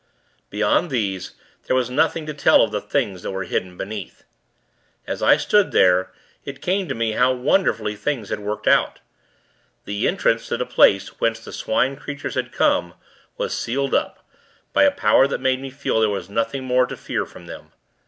[0.49, 1.33] Beyond these,
[1.67, 4.23] there was nothing to tell of the things that were hidden beneath.
[5.05, 6.11] As I stood there,
[6.43, 8.97] it came to me how wonderfully things had worked out.
[9.85, 12.95] The entrance to the place whence the Swine creatures had come,
[13.37, 14.27] was sealed up,
[14.73, 17.71] by a power that made me feel there was nothing more to fear from them.